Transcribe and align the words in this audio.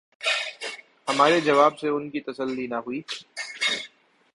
ہمارے 1.07 1.39
جواب 1.41 1.79
سے 1.79 1.87
ان 1.87 2.09
کی 2.09 2.19
تسلی 2.21 2.67
نہ 2.67 2.75
ہوئی۔ 2.75 3.01